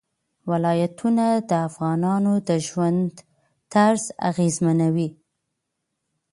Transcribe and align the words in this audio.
ولایتونه 0.49 1.25
د 1.49 1.51
افغانانو 1.67 2.33
د 2.47 2.49
ژوند 2.67 3.11
طرز 3.73 4.03
اغېزمنوي. 4.29 5.09